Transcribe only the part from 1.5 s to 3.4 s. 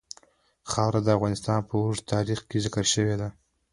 په اوږده تاریخ کې ذکر شوی دی.